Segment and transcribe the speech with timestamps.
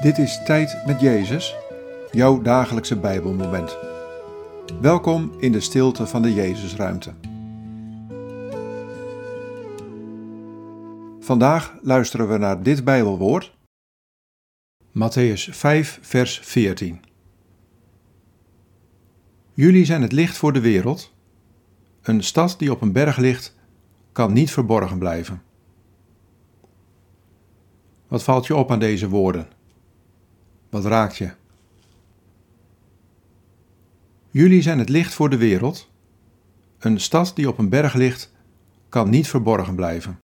[0.00, 1.56] Dit is Tijd met Jezus,
[2.10, 3.76] jouw dagelijkse Bijbelmoment.
[4.80, 7.14] Welkom in de stilte van de Jezusruimte.
[11.20, 13.56] Vandaag luisteren we naar dit Bijbelwoord.
[14.88, 17.00] Matthäus 5, vers 14.
[19.54, 21.12] Jullie zijn het licht voor de wereld.
[22.02, 23.56] Een stad die op een berg ligt,
[24.12, 25.42] kan niet verborgen blijven.
[28.08, 29.58] Wat valt je op aan deze woorden?
[30.70, 31.30] Wat raakt je?
[34.30, 35.90] Jullie zijn het licht voor de wereld.
[36.78, 38.32] Een stad die op een berg ligt,
[38.88, 40.19] kan niet verborgen blijven.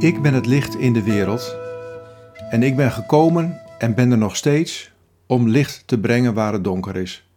[0.00, 1.56] Ik ben het licht in de wereld
[2.50, 4.92] en ik ben gekomen en ben er nog steeds
[5.26, 7.28] om licht te brengen waar het donker is.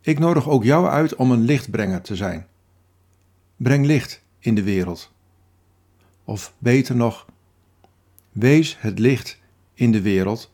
[0.00, 2.46] Ik nodig ook jou uit om een lichtbrenger te zijn.
[3.56, 5.12] Breng licht in de wereld.
[6.24, 7.26] Of beter nog,
[8.32, 9.40] wees het licht
[9.74, 10.52] in de wereld,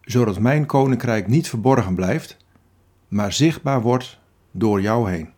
[0.00, 2.36] zodat mijn koninkrijk niet verborgen blijft,
[3.08, 4.18] maar zichtbaar wordt
[4.50, 5.32] door jou heen.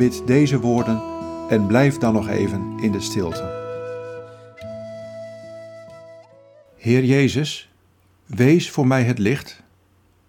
[0.00, 1.02] Bid deze woorden
[1.48, 3.42] en blijf dan nog even in de stilte.
[6.76, 7.70] Heer Jezus,
[8.26, 9.62] wees voor mij het licht,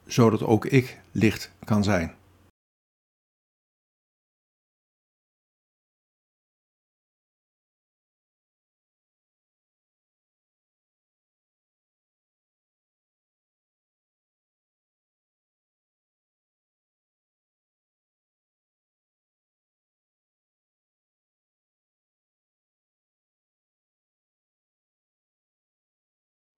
[0.05, 2.13] zodat ook ik licht kan zijn.